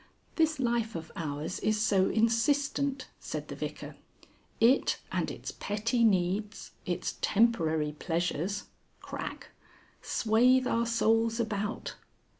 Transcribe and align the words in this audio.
"This 0.35 0.59
life 0.59 0.95
of 0.95 1.11
ours 1.15 1.59
is 1.59 1.79
so 1.79 2.09
insistent," 2.09 3.07
said 3.19 3.49
the 3.49 3.55
Vicar. 3.55 3.95
"It, 4.59 4.97
and 5.11 5.29
its 5.29 5.51
petty 5.51 6.03
needs, 6.03 6.71
its 6.87 7.19
temporary 7.21 7.91
pleasures 7.91 8.63
(Crack) 8.99 9.49
swathe 10.01 10.65
our 10.65 10.87
souls 10.87 11.39
about. 11.39 11.97